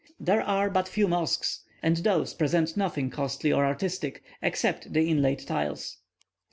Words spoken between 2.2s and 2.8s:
present